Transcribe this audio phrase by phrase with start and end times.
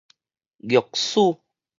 [0.57, 1.37] 玉璽